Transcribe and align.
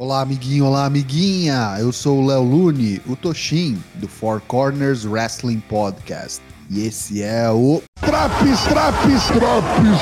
Olá, 0.00 0.22
amiguinho, 0.22 0.64
olá, 0.64 0.86
amiguinha. 0.86 1.76
Eu 1.78 1.92
sou 1.92 2.22
o 2.22 2.26
Léo 2.26 2.42
Lune, 2.42 3.02
o 3.06 3.14
Toshin, 3.14 3.76
do 3.96 4.08
Four 4.08 4.40
Corners 4.40 5.04
Wrestling 5.04 5.60
Podcast. 5.60 6.40
E 6.70 6.86
esse 6.86 7.22
é 7.22 7.50
o 7.50 7.82
Traps, 8.00 8.62
traps, 8.62 9.26
traps. 9.26 10.00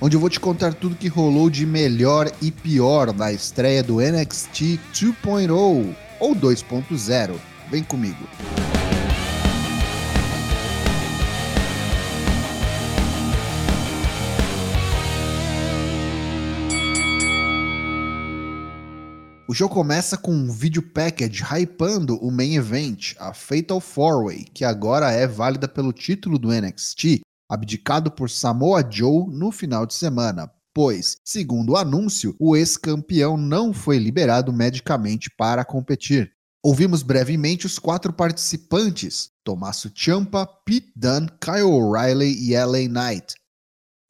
onde 0.00 0.16
eu 0.16 0.20
vou 0.20 0.28
te 0.28 0.40
contar 0.40 0.74
tudo 0.74 0.96
que 0.96 1.06
rolou 1.06 1.48
de 1.48 1.64
melhor 1.64 2.28
e 2.42 2.50
pior 2.50 3.14
na 3.14 3.30
estreia 3.30 3.80
do 3.80 4.00
NXT 4.00 4.80
2.0 4.92 5.94
ou 6.18 6.34
2.0. 6.34 7.36
Vem 7.70 7.84
comigo. 7.84 8.26
O 19.50 19.54
show 19.54 19.66
começa 19.66 20.18
com 20.18 20.30
um 20.30 20.52
vídeo 20.52 20.82
package 20.82 21.42
hypando 21.42 22.18
o 22.18 22.30
main 22.30 22.56
event, 22.56 23.14
a 23.18 23.32
Fatal 23.32 23.80
4-Way, 23.80 24.44
que 24.52 24.62
agora 24.62 25.10
é 25.10 25.26
válida 25.26 25.66
pelo 25.66 25.90
título 25.90 26.38
do 26.38 26.52
NXT, 26.52 27.22
abdicado 27.50 28.10
por 28.10 28.28
Samoa 28.28 28.86
Joe 28.86 29.26
no 29.30 29.50
final 29.50 29.86
de 29.86 29.94
semana, 29.94 30.52
pois, 30.74 31.16
segundo 31.24 31.70
o 31.70 31.76
anúncio, 31.78 32.36
o 32.38 32.54
ex-campeão 32.54 33.38
não 33.38 33.72
foi 33.72 33.96
liberado 33.96 34.52
medicamente 34.52 35.30
para 35.34 35.64
competir. 35.64 36.30
Ouvimos 36.62 37.02
brevemente 37.02 37.64
os 37.64 37.78
quatro 37.78 38.12
participantes: 38.12 39.30
Tommaso 39.42 39.90
Ciampa, 39.96 40.46
Pete 40.66 40.92
Dunne, 40.94 41.30
Kyle 41.40 41.62
O'Reilly 41.62 42.50
e 42.50 42.54
LA 42.54 42.80
Knight. 42.80 43.34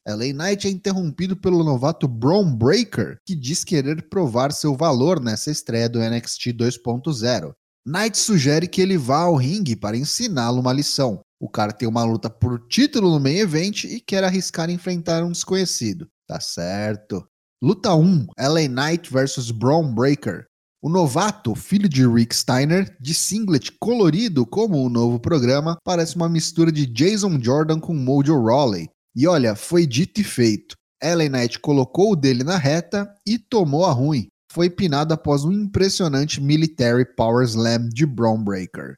LA 0.07 0.33
Knight 0.33 0.67
é 0.67 0.71
interrompido 0.71 1.35
pelo 1.35 1.63
novato 1.63 2.07
Braun 2.07 2.55
Breaker, 2.55 3.17
que 3.25 3.35
diz 3.35 3.63
querer 3.63 4.09
provar 4.09 4.51
seu 4.51 4.75
valor 4.75 5.19
nessa 5.19 5.51
estreia 5.51 5.89
do 5.89 5.99
NXT 5.99 6.47
2.0. 6.53 7.53
Knight 7.85 8.17
sugere 8.17 8.67
que 8.67 8.81
ele 8.81 8.97
vá 8.97 9.21
ao 9.21 9.35
ringue 9.35 9.75
para 9.75 9.97
ensiná-lo 9.97 10.59
uma 10.59 10.73
lição. 10.73 11.21
O 11.39 11.49
cara 11.49 11.71
tem 11.71 11.87
uma 11.87 12.03
luta 12.03 12.29
por 12.29 12.67
título 12.67 13.11
no 13.11 13.19
main 13.19 13.37
event 13.37 13.85
e 13.85 13.99
quer 13.99 14.23
arriscar 14.23 14.69
enfrentar 14.69 15.23
um 15.23 15.31
desconhecido. 15.31 16.07
Tá 16.27 16.39
certo. 16.39 17.25
Luta 17.61 17.93
1: 17.93 18.27
LA 18.39 18.67
Knight 18.67 19.11
vs 19.11 19.51
Braun 19.51 19.93
Breaker. 19.93 20.45
O 20.81 20.89
novato, 20.89 21.55
filho 21.55 21.89
de 21.89 22.07
Rick 22.07 22.33
Steiner, 22.33 22.95
de 23.01 23.13
singlet 23.13 23.71
colorido 23.79 24.45
como 24.45 24.77
o 24.77 24.89
novo 24.89 25.19
programa, 25.19 25.77
parece 25.83 26.15
uma 26.15 26.29
mistura 26.29 26.71
de 26.71 26.85
Jason 26.85 27.37
Jordan 27.41 27.79
com 27.79 27.93
Mojo 27.93 28.41
Rawley. 28.41 28.89
E 29.15 29.27
olha, 29.27 29.55
foi 29.55 29.85
dito 29.85 30.21
e 30.21 30.23
feito. 30.23 30.75
Ellen 31.01 31.29
Knight 31.29 31.59
colocou 31.59 32.11
o 32.11 32.15
dele 32.15 32.43
na 32.43 32.57
reta 32.57 33.13
e 33.25 33.39
tomou 33.39 33.85
a 33.85 33.91
ruim. 33.91 34.27
Foi 34.51 34.69
pinado 34.69 35.13
após 35.13 35.45
um 35.45 35.51
impressionante 35.51 36.41
Military 36.41 37.05
Power 37.15 37.45
Slam 37.45 37.87
de 37.89 38.05
Braun 38.05 38.43
Breaker. 38.43 38.95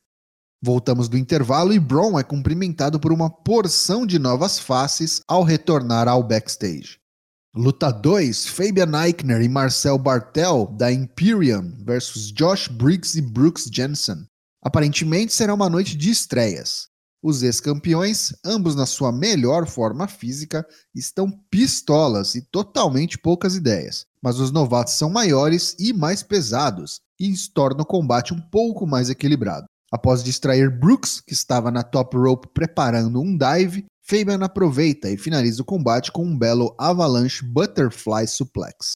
Voltamos 0.63 1.09
do 1.09 1.17
intervalo 1.17 1.73
e 1.73 1.79
Braun 1.79 2.19
é 2.19 2.23
cumprimentado 2.23 2.99
por 2.99 3.11
uma 3.11 3.29
porção 3.29 4.05
de 4.05 4.19
novas 4.19 4.59
faces 4.59 5.21
ao 5.27 5.43
retornar 5.43 6.07
ao 6.07 6.23
backstage. 6.23 6.97
Luta 7.53 7.91
2: 7.91 8.45
Fabian 8.45 8.91
Eichner 9.03 9.41
e 9.41 9.49
Marcel 9.49 9.97
Bartel, 9.97 10.67
da 10.77 10.91
Imperium, 10.91 11.75
versus 11.83 12.31
Josh 12.31 12.67
Briggs 12.67 13.17
e 13.17 13.21
Brooks 13.21 13.69
Jensen. 13.73 14.25
Aparentemente 14.63 15.33
será 15.33 15.53
uma 15.53 15.69
noite 15.69 15.97
de 15.97 16.11
estreias. 16.11 16.90
Os 17.23 17.43
ex-campeões, 17.43 18.33
ambos 18.43 18.75
na 18.75 18.87
sua 18.87 19.11
melhor 19.11 19.67
forma 19.67 20.07
física, 20.07 20.65
estão 20.93 21.29
pistolas 21.51 22.33
e 22.33 22.41
totalmente 22.41 23.15
poucas 23.15 23.55
ideias. 23.55 24.07
Mas 24.23 24.39
os 24.39 24.51
novatos 24.51 24.93
são 24.93 25.07
maiores 25.07 25.75
e 25.79 25.93
mais 25.93 26.23
pesados, 26.23 26.99
e 27.19 27.31
isso 27.31 27.51
torna 27.53 27.83
o 27.83 27.85
combate 27.85 28.33
um 28.33 28.41
pouco 28.41 28.87
mais 28.87 29.07
equilibrado. 29.07 29.67
Após 29.91 30.23
distrair 30.23 30.71
Brooks, 30.71 31.21
que 31.21 31.33
estava 31.33 31.69
na 31.69 31.83
top 31.83 32.17
rope 32.17 32.47
preparando 32.55 33.21
um 33.21 33.37
dive, 33.37 33.85
Fabian 34.01 34.43
aproveita 34.43 35.07
e 35.07 35.17
finaliza 35.17 35.61
o 35.61 35.65
combate 35.65 36.11
com 36.11 36.25
um 36.25 36.35
belo 36.35 36.73
Avalanche 36.79 37.45
Butterfly 37.45 38.25
Suplex. 38.27 38.93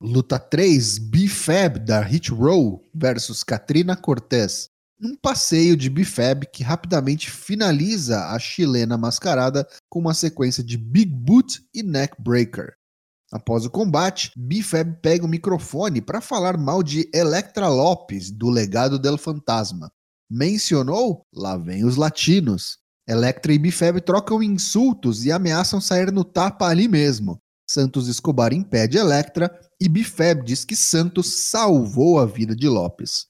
Luta 0.00 0.38
3: 0.38 0.98
B-Fab 0.98 1.80
da 1.80 2.00
Hit 2.00 2.30
Row 2.30 2.88
versus 2.94 3.44
Katrina 3.44 3.94
Cortez 3.94 4.70
num 4.98 5.16
passeio 5.16 5.76
de 5.76 5.88
Bifab 5.88 6.46
que 6.52 6.62
rapidamente 6.62 7.30
finaliza 7.30 8.26
a 8.26 8.38
chilena 8.38 8.98
mascarada 8.98 9.66
com 9.88 10.00
uma 10.00 10.14
sequência 10.14 10.62
de 10.62 10.76
Big 10.76 11.12
Boot 11.12 11.62
e 11.74 11.82
Neck 11.82 12.20
Breaker. 12.20 12.72
Após 13.30 13.66
o 13.66 13.70
combate, 13.70 14.32
Bifab 14.36 14.98
pega 15.02 15.24
o 15.24 15.28
microfone 15.28 16.00
para 16.00 16.20
falar 16.20 16.56
mal 16.56 16.82
de 16.82 17.08
Electra 17.12 17.68
Lopes, 17.68 18.30
do 18.30 18.48
legado 18.48 18.98
del 18.98 19.18
fantasma. 19.18 19.90
Mencionou? 20.30 21.22
Lá 21.34 21.56
vem 21.56 21.84
os 21.84 21.96
latinos. 21.96 22.78
Electra 23.06 23.52
e 23.52 23.58
Bifab 23.58 24.00
trocam 24.00 24.42
insultos 24.42 25.24
e 25.24 25.32
ameaçam 25.32 25.80
sair 25.80 26.10
no 26.10 26.24
tapa 26.24 26.66
ali 26.66 26.88
mesmo. 26.88 27.38
Santos 27.68 28.08
Escobar 28.08 28.52
impede 28.52 28.96
Electra 28.96 29.50
e 29.80 29.88
Bifab 29.88 30.42
diz 30.42 30.64
que 30.64 30.74
Santos 30.74 31.50
salvou 31.50 32.18
a 32.18 32.24
vida 32.26 32.56
de 32.56 32.66
Lopes. 32.66 33.26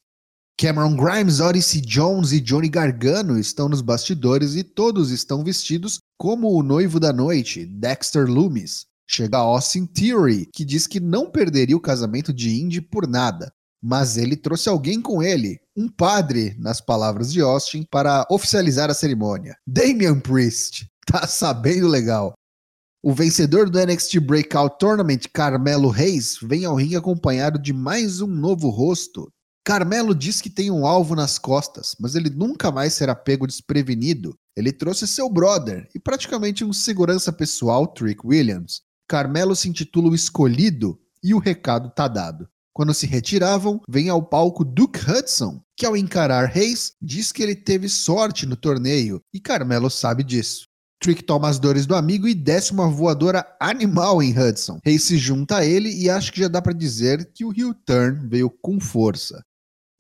Cameron 0.61 0.97
Grimes, 0.97 1.39
Odyssey 1.39 1.81
Jones 1.81 2.33
e 2.33 2.41
Johnny 2.41 2.69
Gargano 2.69 3.39
estão 3.39 3.69
nos 3.69 3.81
bastidores 3.81 4.57
e 4.57 4.65
todos 4.65 5.13
estão 5.13 5.45
vestidos 5.45 6.01
como 6.19 6.51
o 6.51 6.65
noivo 6.65 6.99
da 6.99 7.13
noite, 7.13 7.65
Dexter 7.65 8.27
Loomis. 8.27 8.85
Chega 9.09 9.39
Austin 9.39 9.87
Theory, 9.87 10.49
que 10.53 10.65
diz 10.65 10.89
que 10.89 10.99
não 10.99 11.31
perderia 11.31 11.77
o 11.77 11.81
casamento 11.81 12.33
de 12.33 12.61
Indy 12.61 12.81
por 12.81 13.07
nada, 13.07 13.53
mas 13.81 14.17
ele 14.17 14.37
trouxe 14.37 14.69
alguém 14.69 15.01
com 15.01 15.23
ele, 15.23 15.61
um 15.77 15.87
padre, 15.89 16.57
nas 16.59 16.81
palavras 16.81 17.33
de 17.33 17.41
Austin, 17.41 17.87
para 17.89 18.27
oficializar 18.29 18.91
a 18.91 18.95
cerimônia. 18.95 19.57
Damian 19.65 20.19
Priest. 20.19 20.89
Tá 21.11 21.27
sabendo 21.27 21.89
legal. 21.89 22.35
O 23.03 23.15
vencedor 23.15 23.71
do 23.71 23.79
NXT 23.79 24.21
Breakout 24.21 24.77
Tournament, 24.79 25.21
Carmelo 25.33 25.89
Reis, 25.89 26.37
vem 26.43 26.67
ao 26.67 26.75
ringue 26.75 26.97
acompanhado 26.97 27.59
de 27.59 27.73
mais 27.73 28.21
um 28.21 28.27
novo 28.27 28.69
rosto, 28.69 29.27
Carmelo 29.69 30.15
diz 30.15 30.41
que 30.41 30.49
tem 30.49 30.71
um 30.71 30.87
alvo 30.87 31.15
nas 31.15 31.39
costas, 31.39 31.95
mas 32.01 32.15
ele 32.15 32.31
nunca 32.31 32.73
mais 32.73 32.95
será 32.95 33.15
pego 33.15 33.47
desprevenido. 33.47 34.35
Ele 34.57 34.73
trouxe 34.73 35.07
seu 35.07 35.29
brother 35.29 35.87
e 35.95 36.01
praticamente 36.01 36.65
um 36.65 36.73
segurança 36.73 37.31
pessoal, 37.31 37.87
Trick 37.87 38.27
Williams. 38.27 38.81
Carmelo 39.07 39.55
se 39.55 39.69
intitula 39.69 40.09
o 40.09 40.15
Escolhido 40.15 40.99
e 41.23 41.35
o 41.35 41.39
recado 41.39 41.91
tá 41.91 42.09
dado. 42.09 42.49
Quando 42.73 42.95
se 42.95 43.07
retiravam, 43.07 43.79
vem 43.87 44.09
ao 44.09 44.23
palco 44.23 44.65
Duke 44.65 45.01
Hudson, 45.01 45.61
que 45.77 45.85
ao 45.85 45.95
encarar 45.95 46.47
Reis, 46.47 46.95
diz 46.99 47.31
que 47.31 47.43
ele 47.43 47.55
teve 47.55 47.91
sorte 47.91 48.47
no 48.47 48.57
torneio 48.57 49.21
e 49.35 49.39
Carmelo 49.39 49.91
sabe 49.91 50.25
disso. 50.25 50.67
Trick 50.99 51.23
toma 51.23 51.47
as 51.47 51.59
dores 51.59 51.85
do 51.85 51.95
amigo 51.95 52.27
e 52.27 52.35
desce 52.35 52.73
uma 52.73 52.89
voadora 52.89 53.47
animal 53.61 54.23
em 54.23 54.33
Hudson. 54.37 54.81
Reis 54.83 55.05
se 55.05 55.19
junta 55.19 55.59
a 55.59 55.65
ele 55.65 55.95
e 55.95 56.09
acha 56.09 56.33
que 56.33 56.41
já 56.41 56.49
dá 56.49 56.63
para 56.63 56.73
dizer 56.73 57.31
que 57.35 57.45
o 57.45 57.53
heel 57.55 57.75
turn 57.85 58.27
veio 58.29 58.51
com 58.51 58.81
força. 58.81 59.45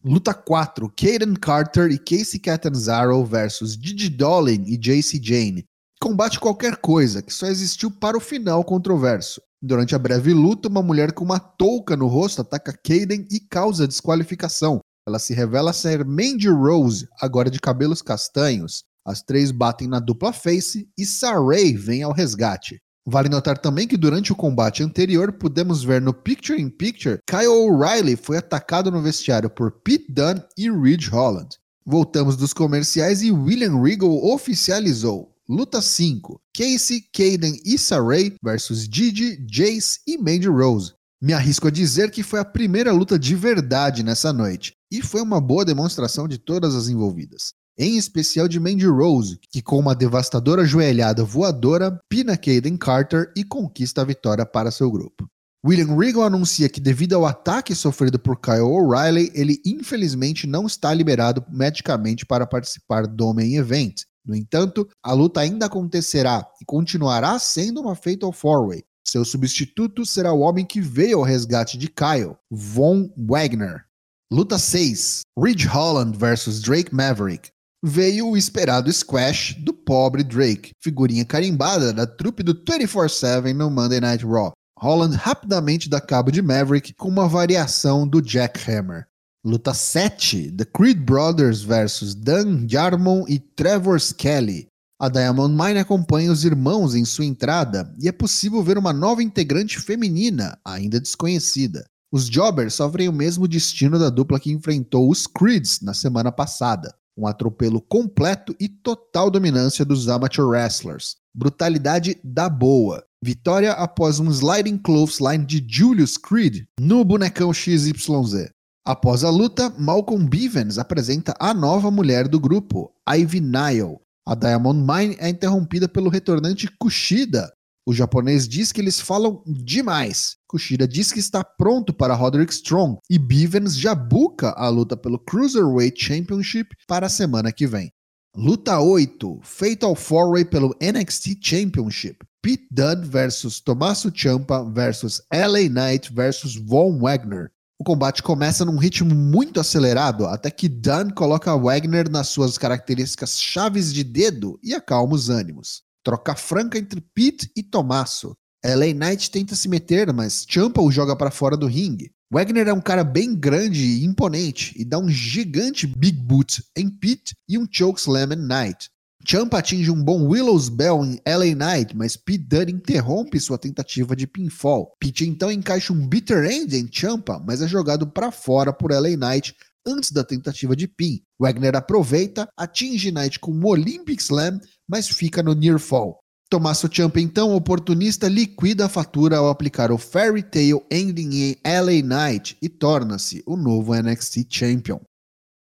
Luta 0.09 0.33
4: 0.33 0.91
Caden 0.97 1.35
Carter 1.35 1.91
e 1.91 1.99
Casey 1.99 2.41
Catanzaro 2.41 3.23
versus 3.27 3.77
Didi 3.77 4.09
Dolin 4.09 4.65
e 4.67 4.79
JC 4.79 5.21
Jane. 5.23 5.67
Combate 6.01 6.41
qualquer 6.41 6.77
coisa, 6.79 7.21
que 7.21 7.31
só 7.31 7.47
existiu 7.47 7.91
para 7.91 8.17
o 8.17 8.21
final 8.21 8.65
controverso. 8.65 9.43
Durante 9.61 9.95
a 9.95 9.99
breve 9.99 10.33
luta, 10.33 10.67
uma 10.67 10.83
mulher 10.83 11.13
com 11.13 11.27
uma 11.27 11.39
touca 11.39 11.95
no 11.95 12.07
rosto 12.07 12.41
ataca 12.41 12.73
Caden 12.73 13.29
e 13.31 13.39
causa 13.39 13.87
desqualificação. 13.87 14.81
Ela 15.07 15.19
se 15.19 15.35
revela 15.35 15.75
ser 15.75 16.07
Mandy 16.07 16.49
Rose, 16.49 17.07
agora 17.21 17.51
de 17.51 17.61
cabelos 17.61 18.01
castanhos. 18.01 18.85
As 19.07 19.21
três 19.21 19.51
batem 19.51 19.89
na 19.89 20.01
dupla 20.01 20.33
face 20.33 20.89
e 20.97 21.05
Saray 21.05 21.75
vem 21.75 22.03
ao 22.03 22.13
resgate. 22.13 22.79
Vale 23.11 23.31
notar 23.31 23.57
também 23.57 23.89
que 23.89 23.97
durante 23.97 24.33
o 24.33 24.37
combate 24.37 24.83
anterior 24.83 25.33
pudemos 25.33 25.83
ver 25.83 25.99
no 25.99 26.13
Picture 26.13 26.61
in 26.61 26.69
Picture 26.69 27.19
Kyle 27.27 27.47
O'Reilly 27.47 28.17
foi 28.17 28.37
atacado 28.37 28.91
no 28.91 29.01
vestiário 29.01 29.49
por 29.49 29.71
Pete 29.71 30.13
Dunne 30.13 30.43
e 30.59 30.71
Ridge 30.71 31.09
Holland. 31.09 31.57
Voltamos 31.87 32.37
dos 32.37 32.53
comerciais 32.53 33.23
e 33.23 33.31
William 33.31 33.81
Regal 33.81 34.11
oficializou. 34.27 35.35
Luta 35.49 35.81
5: 35.81 36.39
Casey, 36.55 37.03
Caden 37.11 37.59
e 37.65 37.79
Saray 37.79 38.35
versus 38.45 38.81
Gigi, 38.81 39.39
Jace 39.51 40.01
e 40.07 40.19
Mandy 40.19 40.49
Rose. 40.49 40.93
Me 41.19 41.33
arrisco 41.33 41.69
a 41.69 41.71
dizer 41.71 42.11
que 42.11 42.23
foi 42.23 42.41
a 42.41 42.45
primeira 42.45 42.93
luta 42.93 43.19
de 43.19 43.35
verdade 43.35 44.03
nessa 44.03 44.35
noite, 44.35 44.75
e 44.93 45.01
foi 45.01 45.23
uma 45.23 45.41
boa 45.41 45.65
demonstração 45.65 46.29
de 46.29 46.37
todas 46.37 46.75
as 46.75 46.89
envolvidas 46.89 47.55
em 47.79 47.97
especial 47.97 48.49
de 48.49 48.59
Mandy 48.59 48.87
Rose, 48.87 49.39
que 49.51 49.63
com 49.63 49.79
uma 49.79 49.95
devastadora 49.95 50.65
joelhada 50.65 51.23
voadora, 51.23 51.99
pina 52.09 52.37
Caden 52.37 52.77
Carter 52.77 53.33
e 53.37 53.45
conquista 53.45 54.03
a 54.03 54.05
vitória 54.05 54.45
para 54.45 54.71
seu 54.71 54.91
grupo. 54.91 55.29
William 55.65 55.97
Regal 55.97 56.23
anuncia 56.23 56.69
que 56.69 56.81
devido 56.81 57.15
ao 57.15 57.27
ataque 57.27 57.75
sofrido 57.75 58.19
por 58.19 58.41
Kyle 58.41 58.61
O'Reilly, 58.61 59.31
ele 59.35 59.61
infelizmente 59.65 60.47
não 60.47 60.67
está 60.67 60.95
liberado 60.95 61.45
medicamente 61.49 62.25
para 62.25 62.47
participar 62.47 63.07
do 63.07 63.35
main 63.35 63.57
event. 63.57 64.03
No 64.25 64.35
entanto, 64.35 64.89
a 65.03 65.13
luta 65.13 65.41
ainda 65.41 65.67
acontecerá 65.67 66.47
e 66.61 66.65
continuará 66.65 67.39
sendo 67.39 67.81
uma 67.81 67.95
Fatal 67.95 68.31
4-Way. 68.31 68.85
Seu 69.07 69.25
substituto 69.25 70.05
será 70.05 70.33
o 70.33 70.41
homem 70.41 70.67
que 70.67 70.81
veio 70.81 71.19
ao 71.19 71.25
resgate 71.25 71.79
de 71.79 71.89
Kyle, 71.89 72.37
Von 72.51 73.11
Wagner. 73.17 73.85
Luta 74.31 74.59
6: 74.59 75.23
Ridge 75.39 75.67
Holland 75.67 76.17
vs 76.17 76.61
Drake 76.61 76.95
Maverick. 76.95 77.51
Veio 77.83 78.31
o 78.31 78.37
esperado 78.37 78.93
squash 78.93 79.55
do 79.61 79.73
pobre 79.73 80.25
Drake, 80.25 80.73
figurinha 80.81 81.25
carimbada 81.25 81.93
da 81.93 82.09
trupe 82.09 82.43
do 82.43 82.53
24-7 82.53 83.55
no 83.55 83.71
Monday 83.71 84.01
Night 84.01 84.27
Raw. 84.27 84.53
Holland 84.77 85.15
rapidamente 85.15 85.89
dá 85.89 86.01
cabo 86.01 86.33
de 86.33 86.43
Maverick 86.43 86.93
com 86.95 87.09
uma 87.09 87.29
variação 87.29 88.07
do 88.07 88.21
Jackhammer. 88.21 89.07
Luta 89.45 89.73
7: 89.73 90.51
The 90.51 90.65
Creed 90.65 90.99
Brothers 90.99 91.63
vs 91.63 92.17
Dan 92.17 92.67
Jarmon 92.69 93.25
e 93.29 93.39
Trevor 93.39 94.01
Skelly. 94.01 94.67
A 95.01 95.09
Diamond 95.09 95.55
Mine 95.55 95.79
acompanha 95.79 96.33
os 96.33 96.45
irmãos 96.45 96.97
em 96.97 97.05
sua 97.05 97.27
entrada 97.27 97.95
e 98.01 98.09
é 98.09 98.13
possível 98.13 98.61
ver 98.61 98.77
uma 98.77 98.93
nova 98.93 99.23
integrante 99.23 99.79
feminina, 99.79 100.59
ainda 100.65 101.01
desconhecida. 101.01 101.87
Os 102.11 102.29
Jobbers 102.29 102.75
sofrem 102.75 103.09
o 103.09 103.13
mesmo 103.13 103.47
destino 103.47 104.01
da 104.01 104.11
dupla 104.11 104.41
que 104.41 104.51
enfrentou 104.51 105.09
os 105.09 105.29
Creeds 105.29 105.81
na 105.81 105.95
semana 105.95 106.33
passada. 106.33 106.93
Um 107.19 107.27
atropelo 107.27 107.81
completo 107.81 108.55
e 108.61 108.69
total 108.69 109.29
dominância 109.29 109.85
dos 109.85 110.09
amateur 110.09 110.47
wrestlers. 110.47 111.17
Brutalidade 111.35 112.17
da 112.23 112.49
boa. 112.49 113.05
Vitória 113.21 113.73
após 113.73 114.21
um 114.21 114.31
sliding 114.31 114.79
clothesline 114.79 115.45
de 115.45 115.67
Julius 115.69 116.17
Creed 116.17 116.67
no 116.79 117.05
bonecão 117.05 117.53
XYZ. 117.53 118.53
Após 118.87 119.25
a 119.25 119.31
luta, 119.31 119.69
Malcolm 119.77 120.29
Bivens 120.29 120.79
apresenta 120.79 121.35
a 121.41 121.53
nova 121.53 121.91
mulher 121.91 122.29
do 122.29 122.39
grupo, 122.39 122.93
Ivy 123.09 123.41
Nile, 123.41 123.99
a 124.29 124.35
Diamond 124.35 124.81
Mine 124.81 125.17
é 125.19 125.31
interrompida 125.31 125.89
pelo 125.89 126.11
retornante 126.11 126.69
Kushida. 126.79 127.51
O 127.89 127.95
japonês 127.95 128.47
diz 128.47 128.71
que 128.71 128.83
eles 128.83 129.01
falam 129.01 129.43
demais. 129.47 130.37
Kushida 130.47 130.87
diz 130.87 131.11
que 131.11 131.21
está 131.21 131.43
pronto 131.43 131.91
para 131.91 132.15
Roderick 132.15 132.53
Strong 132.53 132.99
e 133.09 133.19
Bivens 133.19 133.79
já 133.79 133.95
buca 133.95 134.51
a 134.59 134.69
luta 134.69 134.95
pelo 134.95 135.19
Cruiserweight 135.19 135.99
Championship 135.99 136.77
para 136.87 137.07
a 137.07 137.09
semana 137.09 137.51
que 137.51 137.67
vem. 137.67 137.91
Luta 138.37 138.79
8, 138.79 139.41
Fatal 139.43 139.95
4-Way 139.95 140.45
pelo 140.45 140.77
NXT 140.83 141.39
Championship. 141.41 142.19
Pete 142.43 142.69
Dunne 142.71 143.07
versus 143.07 143.59
Tommaso 143.59 144.13
Ciampa 144.15 144.71
versus 144.71 145.23
LA 145.33 145.71
Knight 145.71 146.13
versus 146.13 146.57
Von 146.57 146.99
Wagner. 146.99 147.51
O 147.79 147.85
combate 147.85 148.23
começa 148.23 148.67
num 148.67 148.77
ritmo 148.77 149.15
muito 149.15 149.61
acelerado, 149.61 150.27
até 150.27 150.51
que 150.51 150.69
Dunn 150.69 151.09
coloca 151.15 151.57
Wagner 151.57 152.11
nas 152.11 152.29
suas 152.29 152.59
características 152.59 153.41
chaves 153.41 153.95
de 153.95 154.05
dedo 154.05 154.61
e 154.63 154.75
acalma 154.75 155.15
os 155.15 155.31
ânimos. 155.31 155.88
Troca 156.09 156.35
franca 156.35 156.79
entre 156.79 157.03
Pete 157.03 157.53
e 157.55 157.63
Tommaso. 157.63 158.35
LA 158.65 158.95
Knight 158.95 159.31
tenta 159.31 159.55
se 159.55 159.69
meter, 159.69 160.11
mas 160.11 160.47
Champa 160.49 160.81
o 160.81 160.91
joga 160.91 161.15
para 161.15 161.31
fora 161.31 161.55
do 161.55 161.67
ringue. 161.67 162.11
Wagner 162.33 162.67
é 162.67 162.73
um 162.73 162.81
cara 162.81 163.05
bem 163.05 163.35
grande 163.35 163.85
e 163.85 164.07
imponente 164.07 164.73
e 164.75 164.87
dá 164.87 164.99
um 164.99 165.11
gigante 165.11 165.87
Big 165.87 166.19
Boot 166.19 166.65
em 166.75 166.89
Pete 166.89 167.35
e 167.47 167.59
um 167.59 167.67
Chokeslam 167.71 168.33
em 168.33 168.37
Knight. 168.37 168.89
Champa 169.23 169.59
atinge 169.59 169.91
um 169.91 170.03
bom 170.03 170.27
Willow's 170.27 170.71
Bell 170.71 171.05
em 171.05 171.21
LA 171.27 171.55
Knight, 171.55 171.95
mas 171.95 172.17
Pete 172.17 172.39
Dunne 172.39 172.73
interrompe 172.73 173.39
sua 173.39 173.59
tentativa 173.59 174.17
de 174.17 174.27
pinfall. 174.27 174.91
Pete 174.99 175.29
então 175.29 175.53
encaixa 175.53 175.93
um 175.93 176.09
Bitter 176.09 176.51
End 176.51 176.75
em 176.75 176.89
Champa, 176.91 177.39
mas 177.47 177.61
é 177.61 177.69
jogado 177.69 178.07
para 178.07 178.31
fora 178.31 178.73
por 178.73 178.93
LA 178.93 179.11
Knight 179.11 179.55
antes 179.89 180.13
da 180.13 180.23
tentativa 180.23 180.77
de 180.77 180.87
pin. 180.87 181.21
Wagner 181.39 181.75
aproveita, 181.77 182.49
atinge 182.57 183.11
Knight 183.11 183.39
com 183.39 183.53
um 183.53 183.67
Olympic 183.67 184.21
Slam, 184.21 184.61
mas 184.89 185.09
fica 185.09 185.43
no 185.43 185.55
Near 185.55 185.79
Fall. 185.79 186.19
Tommaso 186.51 186.89
Ciampa, 186.91 187.21
então, 187.21 187.55
oportunista, 187.55 188.27
liquida 188.27 188.87
a 188.87 188.89
fatura 188.89 189.37
ao 189.37 189.51
aplicar 189.51 189.93
o 189.93 189.99
Fairy 189.99 190.43
Tale 190.43 190.83
Ending 190.91 191.35
em 191.35 191.57
LA 191.63 192.03
Knight 192.03 192.57
e 192.63 192.71
torna-se 192.71 193.43
o 193.47 193.55
novo 193.55 193.95
NXT 193.95 194.47
Champion. 194.49 194.99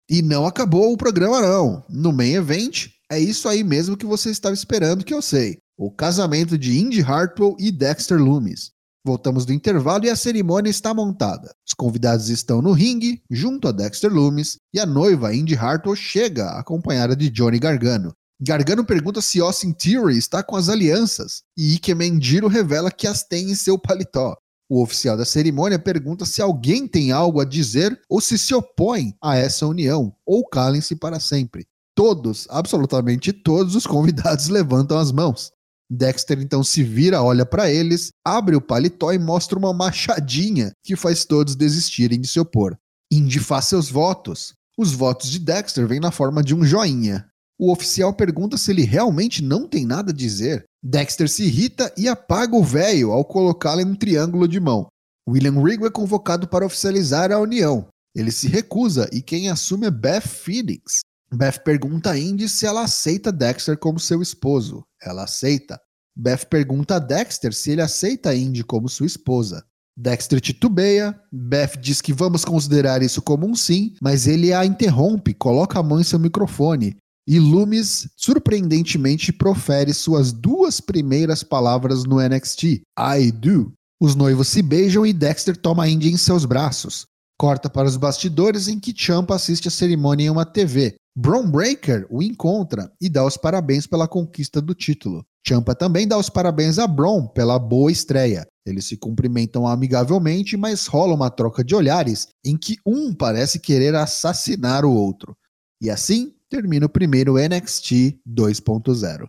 E 0.07 0.21
não 0.21 0.45
acabou 0.45 0.93
o 0.93 0.97
programa 0.97 1.41
não. 1.41 1.83
No 1.89 2.13
main 2.13 2.35
event, 2.35 2.89
é 3.11 3.19
isso 3.19 3.49
aí 3.49 3.63
mesmo 3.63 3.97
que 3.97 4.05
você 4.05 4.29
estava 4.29 4.53
esperando 4.53 5.03
que 5.03 5.13
eu 5.13 5.23
sei. 5.23 5.57
O 5.75 5.91
casamento 5.91 6.55
de 6.55 6.77
Indy 6.77 7.01
Hartwell 7.01 7.55
e 7.59 7.71
Dexter 7.71 8.19
Loomis. 8.19 8.71
Voltamos 9.05 9.45
do 9.45 9.53
intervalo 9.53 10.05
e 10.05 10.09
a 10.09 10.15
cerimônia 10.15 10.71
está 10.71 10.91
montada. 10.91 11.53
Os 11.63 11.75
convidados 11.75 12.29
estão 12.29 12.59
no 12.59 12.71
ringue, 12.71 13.21
junto 13.29 13.67
a 13.67 13.71
Dexter 13.71 14.11
Loomis, 14.11 14.57
e 14.73 14.79
a 14.79 14.85
noiva 14.85 15.31
Indy 15.31 15.53
Hartwell 15.53 15.95
chega, 15.95 16.49
acompanhada 16.57 17.15
de 17.15 17.29
Johnny 17.29 17.59
Gargano. 17.59 18.11
Gargano 18.41 18.83
pergunta 18.83 19.21
se 19.21 19.39
Austin 19.39 19.73
Theory 19.73 20.17
está 20.17 20.41
com 20.41 20.55
as 20.55 20.69
alianças, 20.69 21.43
e 21.55 21.75
Ike 21.75 21.93
Mendiro 21.93 22.47
revela 22.47 22.89
que 22.89 23.05
as 23.05 23.21
tem 23.21 23.51
em 23.51 23.55
seu 23.55 23.77
paletó. 23.77 24.35
O 24.67 24.81
oficial 24.81 25.15
da 25.15 25.23
cerimônia 25.23 25.77
pergunta 25.77 26.25
se 26.25 26.41
alguém 26.41 26.87
tem 26.87 27.11
algo 27.11 27.39
a 27.39 27.45
dizer 27.45 28.01
ou 28.09 28.19
se 28.19 28.39
se 28.39 28.55
opõe 28.55 29.13
a 29.23 29.37
essa 29.37 29.67
união, 29.67 30.15
ou 30.25 30.43
calem-se 30.49 30.95
para 30.95 31.19
sempre. 31.19 31.67
Todos, 31.95 32.47
absolutamente 32.49 33.31
todos 33.31 33.75
os 33.75 33.85
convidados 33.85 34.47
levantam 34.49 34.97
as 34.97 35.11
mãos. 35.11 35.51
Dexter 35.89 36.39
então 36.39 36.63
se 36.63 36.83
vira, 36.83 37.21
olha 37.21 37.45
para 37.45 37.69
eles, 37.69 38.09
abre 38.25 38.55
o 38.55 38.61
paletó 38.61 39.13
e 39.13 39.19
mostra 39.19 39.57
uma 39.57 39.73
machadinha 39.73 40.71
que 40.83 40.95
faz 40.95 41.25
todos 41.25 41.55
desistirem 41.55 42.19
de 42.19 42.27
se 42.27 42.39
opor. 42.39 42.75
Indy 43.11 43.39
faz 43.39 43.65
seus 43.65 43.89
votos. 43.89 44.53
Os 44.77 44.91
votos 44.91 45.29
de 45.29 45.39
Dexter 45.39 45.87
vêm 45.87 45.99
na 45.99 46.11
forma 46.11 46.43
de 46.43 46.55
um 46.55 46.65
joinha. 46.65 47.27
O 47.57 47.71
oficial 47.71 48.13
pergunta 48.13 48.57
se 48.57 48.71
ele 48.71 48.83
realmente 48.83 49.41
não 49.41 49.67
tem 49.67 49.85
nada 49.85 50.11
a 50.11 50.15
dizer. 50.15 50.65
Dexter 50.83 51.29
se 51.29 51.43
irrita 51.43 51.93
e 51.97 52.07
apaga 52.07 52.55
o 52.55 52.63
véio 52.63 53.11
ao 53.11 53.23
colocá-lo 53.23 53.81
em 53.81 53.85
um 53.85 53.95
triângulo 53.95 54.47
de 54.47 54.59
mão. 54.59 54.87
William 55.27 55.63
Regal 55.63 55.87
é 55.87 55.91
convocado 55.91 56.47
para 56.47 56.65
oficializar 56.65 57.31
a 57.31 57.39
união. 57.39 57.87
Ele 58.15 58.31
se 58.31 58.47
recusa 58.47 59.09
e 59.11 59.21
quem 59.21 59.49
assume 59.49 59.87
é 59.87 59.91
Beth 59.91 60.21
Phoenix. 60.21 60.99
Beth 61.35 61.63
pergunta 61.63 62.11
a 62.11 62.17
Indy 62.17 62.47
se 62.47 62.65
ela 62.65 62.83
aceita 62.83 63.31
Dexter 63.31 63.77
como 63.77 63.99
seu 63.99 64.21
esposo. 64.21 64.85
Ela 65.01 65.23
aceita. 65.23 65.79
Beth 66.15 66.45
pergunta 66.49 66.95
a 66.95 66.99
Dexter 66.99 67.53
se 67.53 67.71
ele 67.71 67.81
aceita 67.81 68.29
a 68.29 68.35
Indy 68.35 68.63
como 68.63 68.87
sua 68.87 69.05
esposa. 69.05 69.65
Dexter 69.97 70.41
titubeia, 70.41 71.19
Beth 71.31 71.77
diz 71.79 72.01
que 72.01 72.13
vamos 72.13 72.43
considerar 72.43 73.01
isso 73.01 73.21
como 73.21 73.47
um 73.47 73.55
sim, 73.55 73.93
mas 74.01 74.27
ele 74.27 74.53
a 74.53 74.65
interrompe, 74.65 75.33
coloca 75.33 75.79
a 75.79 75.83
mão 75.83 75.99
em 75.99 76.03
seu 76.03 76.19
microfone 76.19 76.97
e 77.27 77.39
Loomis 77.39 78.07
surpreendentemente 78.15 79.33
profere 79.33 79.93
suas 79.93 80.31
duas 80.31 80.79
primeiras 80.79 81.43
palavras 81.43 82.03
no 82.03 82.21
NXT: 82.21 82.81
I 82.97 83.31
do. 83.31 83.73
Os 83.99 84.13
noivos 84.13 84.49
se 84.49 84.61
beijam 84.61 85.05
e 85.05 85.13
Dexter 85.13 85.55
toma 85.55 85.87
Indy 85.87 86.09
em 86.09 86.17
seus 86.17 86.45
braços. 86.45 87.05
Corta 87.37 87.69
para 87.69 87.87
os 87.87 87.97
bastidores 87.97 88.67
em 88.67 88.79
que 88.79 88.93
Champa 88.95 89.35
assiste 89.35 89.67
a 89.67 89.71
cerimônia 89.71 90.25
em 90.25 90.29
uma 90.29 90.45
TV. 90.45 90.95
Braun 91.17 91.49
Breaker 91.49 92.07
o 92.09 92.23
encontra 92.23 92.91
e 92.99 93.09
dá 93.09 93.25
os 93.25 93.35
parabéns 93.35 93.85
pela 93.85 94.07
conquista 94.07 94.61
do 94.61 94.73
título. 94.73 95.25
Champa 95.45 95.75
também 95.75 96.07
dá 96.07 96.17
os 96.17 96.29
parabéns 96.29 96.79
a 96.79 96.87
Braun 96.87 97.27
pela 97.27 97.59
boa 97.59 97.91
estreia. 97.91 98.47
Eles 98.65 98.85
se 98.85 98.97
cumprimentam 98.97 99.67
amigavelmente, 99.67 100.57
mas 100.57 100.87
rola 100.87 101.13
uma 101.13 101.29
troca 101.29 101.63
de 101.63 101.75
olhares 101.75 102.27
em 102.43 102.57
que 102.57 102.77
um 102.85 103.13
parece 103.13 103.59
querer 103.59 103.93
assassinar 103.95 104.85
o 104.85 104.91
outro. 104.91 105.37
E 105.81 105.89
assim 105.89 106.33
termina 106.49 106.85
o 106.85 106.89
primeiro 106.89 107.35
NXT 107.35 108.17
2.0. 108.27 109.27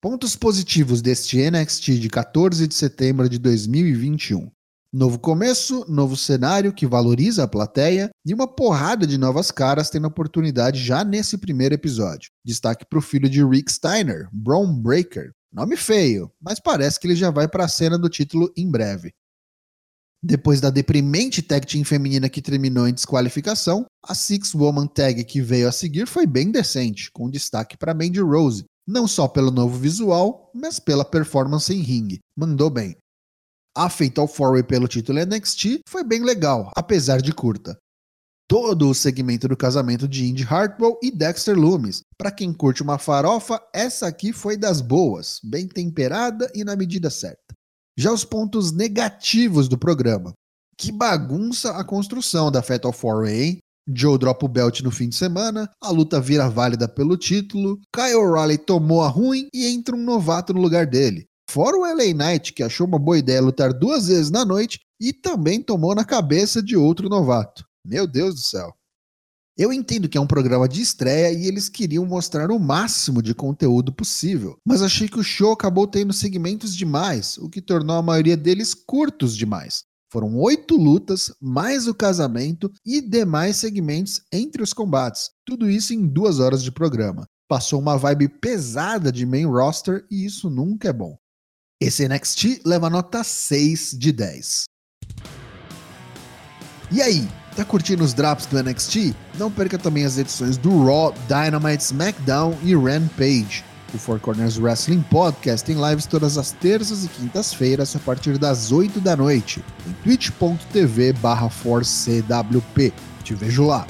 Pontos 0.00 0.36
positivos 0.36 1.02
deste 1.02 1.38
NXT 1.50 1.98
de 1.98 2.08
14 2.08 2.66
de 2.66 2.74
setembro 2.74 3.28
de 3.28 3.38
2021. 3.38 4.50
Novo 4.96 5.18
começo, 5.18 5.84
novo 5.88 6.16
cenário 6.16 6.72
que 6.72 6.86
valoriza 6.86 7.42
a 7.42 7.48
plateia 7.48 8.10
e 8.24 8.32
uma 8.32 8.46
porrada 8.46 9.04
de 9.04 9.18
novas 9.18 9.50
caras 9.50 9.90
tendo 9.90 10.06
oportunidade 10.06 10.80
já 10.80 11.02
nesse 11.02 11.36
primeiro 11.36 11.74
episódio. 11.74 12.30
Destaque 12.46 12.86
para 12.88 13.00
o 13.00 13.02
filho 13.02 13.28
de 13.28 13.44
Rick 13.44 13.72
Steiner, 13.72 14.28
Braun 14.32 14.72
Breaker. 14.72 15.32
Nome 15.52 15.76
feio, 15.76 16.30
mas 16.40 16.60
parece 16.60 17.00
que 17.00 17.08
ele 17.08 17.16
já 17.16 17.28
vai 17.28 17.48
para 17.48 17.64
a 17.64 17.68
cena 17.68 17.98
do 17.98 18.08
título 18.08 18.52
em 18.56 18.70
breve. 18.70 19.10
Depois 20.22 20.60
da 20.60 20.70
deprimente 20.70 21.42
tag 21.42 21.66
team 21.66 21.84
feminina 21.84 22.28
que 22.28 22.40
terminou 22.40 22.86
em 22.86 22.94
desqualificação, 22.94 23.86
a 24.00 24.14
Six 24.14 24.54
Woman 24.54 24.86
Tag 24.86 25.24
que 25.24 25.40
veio 25.40 25.66
a 25.68 25.72
seguir 25.72 26.06
foi 26.06 26.24
bem 26.24 26.52
decente, 26.52 27.10
com 27.10 27.28
destaque 27.28 27.76
para 27.76 27.94
Mandy 27.94 28.20
Rose, 28.20 28.62
não 28.86 29.08
só 29.08 29.26
pelo 29.26 29.50
novo 29.50 29.76
visual, 29.76 30.52
mas 30.54 30.78
pela 30.78 31.04
performance 31.04 31.74
em 31.74 31.80
ringue. 31.80 32.20
Mandou 32.38 32.70
bem. 32.70 32.96
A 33.76 33.90
Fatal 33.90 34.28
4 34.28 34.62
pelo 34.62 34.86
título 34.86 35.18
NXT 35.18 35.80
foi 35.88 36.04
bem 36.04 36.22
legal, 36.22 36.70
apesar 36.76 37.20
de 37.20 37.32
curta. 37.32 37.76
Todo 38.48 38.88
o 38.88 38.94
segmento 38.94 39.48
do 39.48 39.56
casamento 39.56 40.06
de 40.06 40.26
Indy 40.26 40.44
Hartwell 40.44 40.96
e 41.02 41.10
Dexter 41.10 41.58
Loomis. 41.58 42.02
Para 42.16 42.30
quem 42.30 42.52
curte 42.52 42.84
uma 42.84 42.98
farofa, 42.98 43.60
essa 43.74 44.06
aqui 44.06 44.32
foi 44.32 44.56
das 44.56 44.80
boas, 44.80 45.40
bem 45.42 45.66
temperada 45.66 46.48
e 46.54 46.62
na 46.62 46.76
medida 46.76 47.10
certa. 47.10 47.52
Já 47.98 48.12
os 48.12 48.24
pontos 48.24 48.70
negativos 48.70 49.66
do 49.66 49.76
programa. 49.76 50.32
Que 50.78 50.92
bagunça 50.92 51.72
a 51.72 51.82
construção 51.82 52.52
da 52.52 52.62
Fatal 52.62 52.92
4 52.92 53.26
hein? 53.26 53.58
Joe 53.92 54.16
dropa 54.16 54.46
o 54.46 54.48
belt 54.48 54.82
no 54.82 54.92
fim 54.92 55.08
de 55.08 55.16
semana, 55.16 55.68
a 55.82 55.90
luta 55.90 56.20
vira 56.20 56.48
válida 56.48 56.86
pelo 56.86 57.16
título, 57.16 57.80
Kyle 57.92 58.14
O'Reilly 58.14 58.56
tomou 58.56 59.02
a 59.02 59.08
ruim 59.08 59.48
e 59.52 59.66
entra 59.66 59.96
um 59.96 60.04
novato 60.04 60.54
no 60.54 60.60
lugar 60.60 60.86
dele. 60.86 61.26
Fora 61.54 61.76
o 61.76 61.82
LA 61.82 62.12
Knight, 62.12 62.52
que 62.52 62.64
achou 62.64 62.84
uma 62.84 62.98
boa 62.98 63.16
ideia 63.16 63.40
lutar 63.40 63.72
duas 63.72 64.08
vezes 64.08 64.28
na 64.28 64.44
noite 64.44 64.80
e 65.00 65.12
também 65.12 65.62
tomou 65.62 65.94
na 65.94 66.04
cabeça 66.04 66.60
de 66.60 66.76
outro 66.76 67.08
novato. 67.08 67.64
Meu 67.86 68.08
Deus 68.08 68.34
do 68.34 68.40
céu. 68.40 68.74
Eu 69.56 69.72
entendo 69.72 70.08
que 70.08 70.18
é 70.18 70.20
um 70.20 70.26
programa 70.26 70.68
de 70.68 70.82
estreia 70.82 71.32
e 71.32 71.46
eles 71.46 71.68
queriam 71.68 72.04
mostrar 72.04 72.50
o 72.50 72.58
máximo 72.58 73.22
de 73.22 73.32
conteúdo 73.32 73.92
possível, 73.92 74.56
mas 74.66 74.82
achei 74.82 75.06
que 75.06 75.20
o 75.20 75.22
show 75.22 75.52
acabou 75.52 75.86
tendo 75.86 76.12
segmentos 76.12 76.74
demais, 76.74 77.38
o 77.38 77.48
que 77.48 77.62
tornou 77.62 77.98
a 77.98 78.02
maioria 78.02 78.36
deles 78.36 78.74
curtos 78.74 79.36
demais. 79.36 79.84
Foram 80.10 80.36
oito 80.40 80.76
lutas, 80.76 81.32
mais 81.40 81.86
o 81.86 81.94
casamento 81.94 82.68
e 82.84 83.00
demais 83.00 83.58
segmentos 83.58 84.20
entre 84.32 84.60
os 84.60 84.72
combates. 84.72 85.30
Tudo 85.46 85.70
isso 85.70 85.94
em 85.94 86.04
duas 86.04 86.40
horas 86.40 86.64
de 86.64 86.72
programa. 86.72 87.28
Passou 87.48 87.78
uma 87.78 87.96
vibe 87.96 88.28
pesada 88.40 89.12
de 89.12 89.24
main 89.24 89.46
roster 89.46 90.04
e 90.10 90.24
isso 90.24 90.50
nunca 90.50 90.88
é 90.88 90.92
bom. 90.92 91.16
Esse 91.84 92.08
NXT 92.08 92.62
leva 92.64 92.88
nota 92.88 93.22
6 93.22 93.94
de 93.98 94.10
10. 94.10 94.64
E 96.90 97.02
aí, 97.02 97.28
tá 97.54 97.62
curtindo 97.62 98.02
os 98.02 98.14
drops 98.14 98.46
do 98.46 98.62
NXT? 98.62 99.14
Não 99.38 99.50
perca 99.50 99.76
também 99.76 100.06
as 100.06 100.16
edições 100.16 100.56
do 100.56 100.82
Raw, 100.82 101.14
Dynamite, 101.28 101.82
SmackDown 101.82 102.56
e 102.62 102.74
Rampage. 102.74 103.62
O 103.92 103.98
Four 103.98 104.18
Corners 104.18 104.56
Wrestling 104.56 105.02
Podcast 105.10 105.66
tem 105.66 105.76
lives 105.76 106.06
todas 106.06 106.38
as 106.38 106.52
terças 106.52 107.04
e 107.04 107.08
quintas-feiras 107.08 107.94
a 107.94 107.98
partir 107.98 108.38
das 108.38 108.72
8 108.72 108.98
da 108.98 109.14
noite 109.14 109.62
em 109.86 109.92
twitch.tv 110.02 111.12
barra 111.12 111.50
Te 113.22 113.34
vejo 113.34 113.66
lá. 113.66 113.86